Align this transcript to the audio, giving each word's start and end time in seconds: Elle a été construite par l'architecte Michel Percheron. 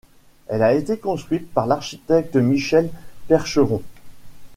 Elle 0.47 0.63
a 0.63 0.73
été 0.73 0.97
construite 0.97 1.53
par 1.53 1.67
l'architecte 1.67 2.35
Michel 2.35 2.89
Percheron. 3.27 3.83